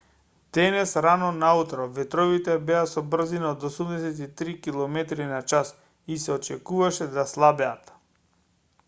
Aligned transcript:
денес 0.57 0.91
рано 1.07 1.27
наутро 1.41 1.81
ветровите 1.97 2.55
беа 2.69 2.79
со 2.93 3.03
брзина 3.11 3.51
од 3.57 3.67
83 3.69 4.57
km/h 4.69 5.61
и 6.15 6.19
се 6.25 6.35
очекуваше 6.39 7.09
да 7.19 7.29
слабеат 7.35 7.95